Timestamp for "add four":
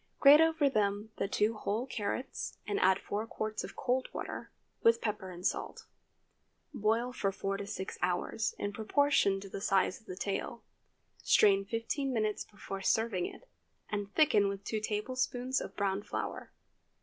2.79-3.27